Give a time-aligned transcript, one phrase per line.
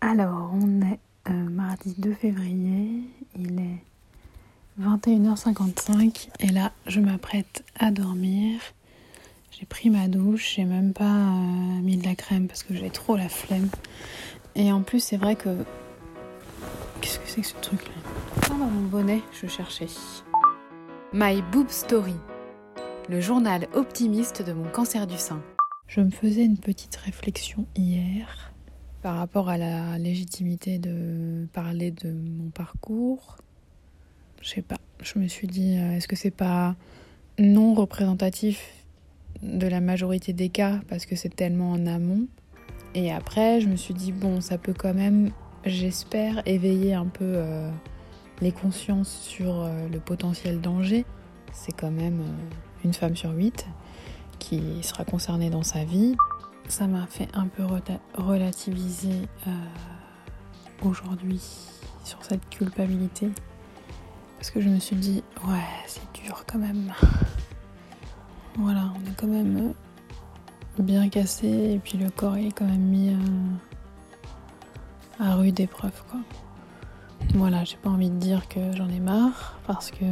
[0.00, 0.98] Alors, on est
[1.28, 3.02] euh, mardi 2 février,
[3.38, 3.82] il est
[4.80, 8.60] 21h55 et là, je m'apprête à dormir.
[9.50, 12.90] J'ai pris ma douche, j'ai même pas euh, mis de la crème parce que j'ai
[12.90, 13.70] trop la flemme.
[14.54, 15.64] Et en plus, c'est vrai que.
[17.00, 17.92] Qu'est-ce que c'est que ce truc-là?
[18.50, 19.88] Ah, mon bonnet, je cherchais.
[21.14, 22.16] My Boob Story,
[23.08, 25.40] le journal optimiste de mon cancer du sein.
[25.88, 28.52] Je me faisais une petite réflexion hier
[29.06, 33.36] par rapport à la légitimité de parler de mon parcours,
[34.42, 34.78] je sais pas.
[35.00, 36.74] Je me suis dit, euh, est-ce que c'est pas
[37.38, 38.84] non représentatif
[39.42, 42.26] de la majorité des cas parce que c'est tellement en amont?
[42.96, 45.30] Et après, je me suis dit, bon, ça peut quand même,
[45.64, 47.70] j'espère, éveiller un peu euh,
[48.40, 51.04] les consciences sur euh, le potentiel danger.
[51.52, 52.24] C'est quand même
[52.84, 53.68] une femme sur huit
[54.40, 56.16] qui sera concernée dans sa vie
[56.68, 57.62] ça m'a fait un peu
[58.14, 59.50] relativiser euh,
[60.82, 61.42] aujourd'hui
[62.04, 63.30] sur cette culpabilité.
[64.38, 66.92] Parce que je me suis dit, ouais, c'est dur quand même.
[68.58, 69.74] Voilà, on est quand même
[70.78, 73.16] bien cassé et puis le corps est quand même mis euh,
[75.20, 76.20] à rude épreuve, quoi.
[77.34, 80.08] Voilà, j'ai pas envie de dire que j'en ai marre parce qu'il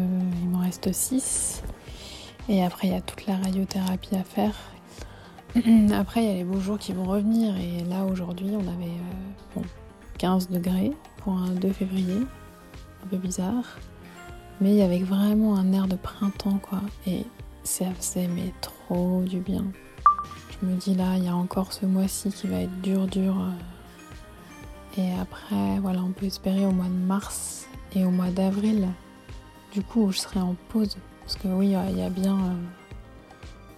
[0.50, 1.62] m'en reste 6.
[2.50, 4.54] Et après, il y a toute la radiothérapie à faire
[5.92, 7.56] Après, il y a les beaux jours qui vont revenir.
[7.56, 9.62] Et là, aujourd'hui, on avait
[10.18, 12.18] 15 euh, degrés pour un 2 février.
[13.04, 13.78] Un peu bizarre.
[14.60, 16.80] Mais il y avait vraiment un air de printemps, quoi.
[17.06, 17.24] Et
[17.62, 19.64] ça faisait mais trop du bien.
[20.50, 23.36] Je me dis là, il y a encore ce mois-ci qui va être dur, dur.
[23.38, 25.00] Euh.
[25.00, 28.88] Et après, voilà, on peut espérer au mois de mars et au mois d'avril.
[29.72, 30.96] Du coup, je serai en pause.
[31.20, 32.36] Parce que oui, il y a bien.
[32.36, 32.83] Euh,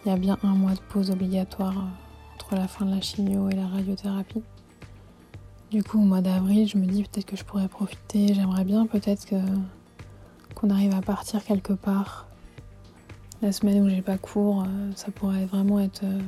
[0.07, 3.01] il y a bien un mois de pause obligatoire euh, entre la fin de la
[3.01, 4.45] chimio et la radiothérapie.
[5.73, 8.33] Du coup, au mois d'avril, je me dis peut-être que je pourrais profiter.
[8.33, 9.35] J'aimerais bien peut-être que
[10.55, 12.29] qu'on arrive à partir quelque part.
[13.43, 16.21] La semaine où j'ai pas cours, euh, ça pourrait vraiment être euh,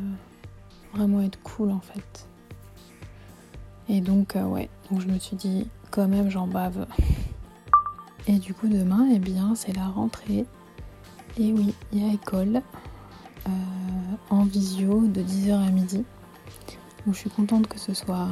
[0.93, 2.29] vraiment être cool en fait.
[3.89, 6.89] Et donc ouais, donc je me suis dit quand même j'en bave.
[8.27, 10.47] Et du coup demain, eh bien c'est la rentrée.
[11.39, 12.61] Et oui, il y a école.
[13.49, 16.05] Euh, en visio de 10h à midi.
[17.07, 18.29] Donc je suis contente que ce soit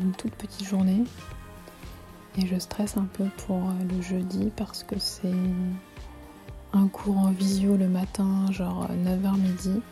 [0.00, 1.02] une toute petite journée.
[2.36, 5.34] Et je stresse un peu pour euh, le jeudi parce que c'est
[6.72, 9.82] un cours en visio le matin, genre 9h midi.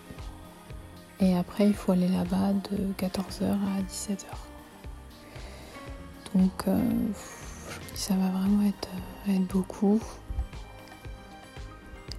[1.21, 4.27] Et après, il faut aller là-bas de 14h à 17h.
[6.37, 6.79] Donc, euh,
[7.95, 8.89] ça va vraiment être,
[9.53, 10.01] beaucoup.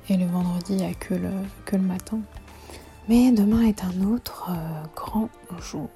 [0.09, 2.19] Et le vendredi, il n'y a que le matin.
[3.09, 5.89] Mais demain est un autre euh, grand jour.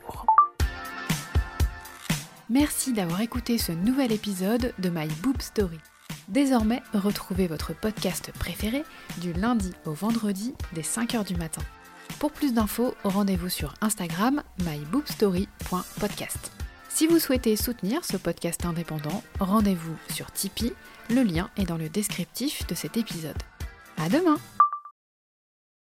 [2.49, 5.77] Merci d'avoir écouté ce nouvel épisode de My Boob Story.
[6.27, 8.83] Désormais, retrouvez votre podcast préféré
[9.21, 11.61] du lundi au vendredi dès 5h du matin.
[12.17, 16.51] Pour plus d'infos, rendez-vous sur Instagram myboobstory.podcast.
[16.89, 20.73] Si vous souhaitez soutenir ce podcast indépendant, rendez-vous sur Tipeee,
[21.11, 23.37] le lien est dans le descriptif de cet épisode.
[23.97, 24.37] À demain!